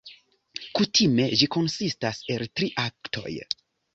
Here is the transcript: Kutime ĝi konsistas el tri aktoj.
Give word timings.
Kutime 0.77 1.27
ĝi 1.41 1.49
konsistas 1.57 2.21
el 2.37 2.47
tri 2.61 2.73
aktoj. 2.87 3.37